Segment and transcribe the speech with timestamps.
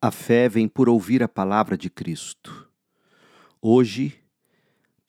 [0.00, 2.70] A fé vem por ouvir a palavra de Cristo.
[3.60, 4.14] Hoje,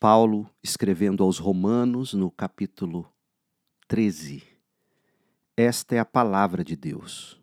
[0.00, 3.06] Paulo, escrevendo aos Romanos, no capítulo
[3.86, 4.42] 13,
[5.54, 7.38] esta é a palavra de Deus.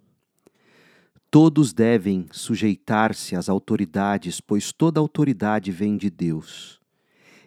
[1.29, 6.81] Todos devem sujeitar-se às autoridades, pois toda autoridade vem de Deus.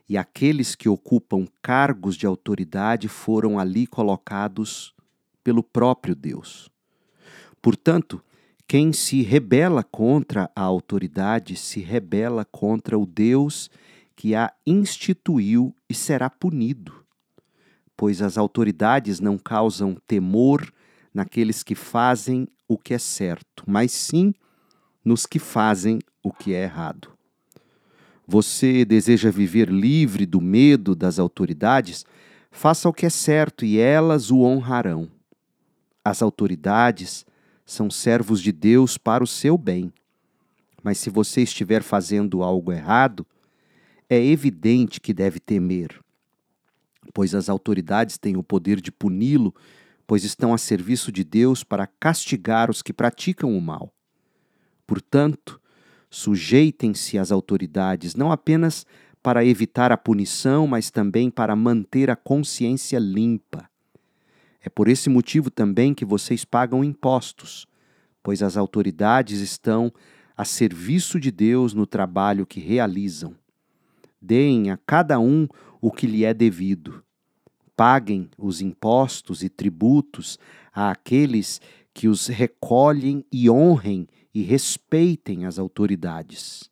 [0.09, 4.95] E aqueles que ocupam cargos de autoridade foram ali colocados
[5.43, 6.71] pelo próprio Deus.
[7.61, 8.23] Portanto,
[8.69, 13.71] quem se rebela contra a autoridade se rebela contra o Deus
[14.15, 16.93] que a instituiu e será punido.
[17.97, 20.71] Pois as autoridades não causam temor
[21.15, 24.35] naqueles que fazem o que é certo, mas sim
[25.03, 27.11] nos que fazem o que é errado.
[28.27, 32.05] Você deseja viver livre do medo das autoridades?
[32.51, 35.09] Faça o que é certo e elas o honrarão.
[36.05, 37.25] As autoridades
[37.69, 39.93] são servos de Deus para o seu bem.
[40.83, 43.27] Mas se você estiver fazendo algo errado,
[44.09, 46.01] é evidente que deve temer,
[47.13, 49.55] pois as autoridades têm o poder de puni-lo,
[50.07, 53.93] pois estão a serviço de Deus para castigar os que praticam o mal.
[54.87, 55.61] Portanto,
[56.09, 58.87] sujeitem-se às autoridades não apenas
[59.23, 63.68] para evitar a punição, mas também para manter a consciência limpa.
[64.61, 67.67] É por esse motivo também que vocês pagam impostos,
[68.23, 69.93] pois as autoridades estão
[70.37, 73.35] a serviço de Deus no trabalho que realizam.
[74.21, 75.49] Deem a cada um
[75.81, 77.03] o que lhe é devido.
[77.77, 80.39] Paguem os impostos e tributos
[80.73, 81.61] àqueles
[81.95, 86.71] que os recolhem e honrem e respeitem as autoridades.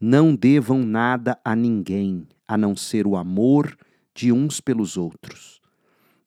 [0.00, 3.76] Não devam nada a ninguém, a não ser o amor
[4.14, 5.63] de uns pelos outros.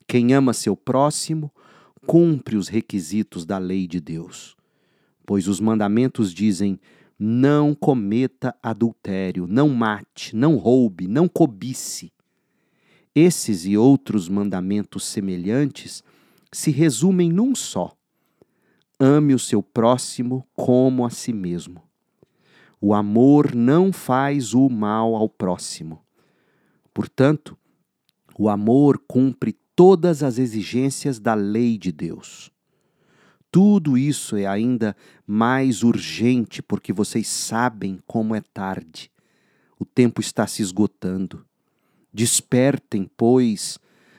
[0.08, 1.52] Quem ama seu próximo
[2.06, 4.56] cumpre os requisitos da lei de Deus.
[5.26, 6.80] Pois os mandamentos dizem:
[7.20, 12.14] não cometa adultério, não mate, não roube, não cobice.
[13.14, 16.02] Esses e outros mandamentos semelhantes
[16.54, 17.94] se resumem num só:
[18.98, 21.84] ame o seu próximo como a si mesmo.
[22.80, 26.02] O amor não faz o mal ao próximo.
[26.94, 27.58] Portanto,
[28.38, 32.52] o amor cumpre todas as exigências da lei de Deus.
[33.52, 39.12] Tudo isso é ainda mais urgente porque vocês sabem como é tarde.
[39.80, 41.46] O tempo está se esgotando.
[42.12, 43.78] Despertem, pois,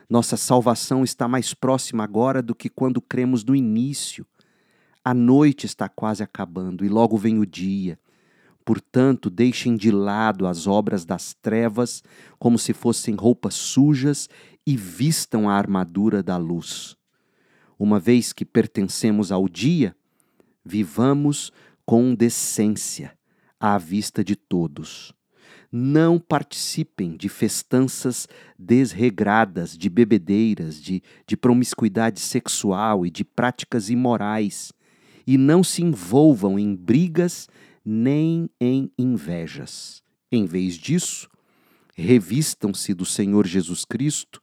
[0.08, 4.24] nossa salvação está mais próxima agora do que quando cremos no início.
[5.04, 7.98] A noite está quase acabando e logo vem o dia.
[8.68, 12.02] Portanto, deixem de lado as obras das trevas
[12.38, 14.28] como se fossem roupas sujas
[14.66, 16.94] e vistam a armadura da luz.
[17.78, 19.96] Uma vez que pertencemos ao dia,
[20.62, 21.50] vivamos
[21.86, 23.16] com decência
[23.58, 25.14] à vista de todos.
[25.72, 28.28] Não participem de festanças
[28.58, 34.74] desregradas, de bebedeiras, de, de promiscuidade sexual e de práticas imorais,
[35.26, 37.48] e não se envolvam em brigas
[37.90, 40.02] nem em invejas.
[40.30, 41.26] Em vez disso,
[41.94, 44.42] revistam-se do Senhor Jesus Cristo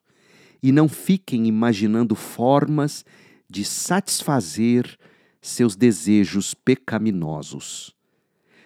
[0.64, 3.06] e não fiquem imaginando formas
[3.48, 4.98] de satisfazer
[5.40, 7.96] seus desejos pecaminosos.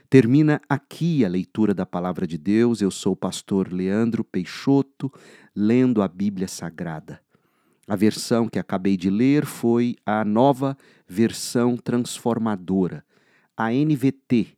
[0.09, 2.81] Termina aqui a leitura da palavra de Deus.
[2.81, 5.12] Eu sou o pastor Leandro Peixoto,
[5.53, 7.22] lendo a Bíblia Sagrada.
[7.85, 13.03] A versão que acabei de ler foi a nova versão transformadora,
[13.57, 14.57] a NVT,